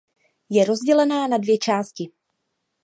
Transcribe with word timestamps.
Je 0.49 0.65
rozdělená 0.65 1.27
na 1.27 1.37
dvě 1.37 1.57
části. 1.57 2.11